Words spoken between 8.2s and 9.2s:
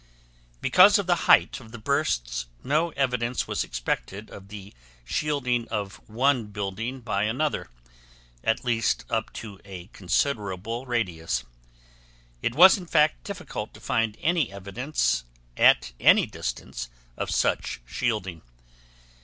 at least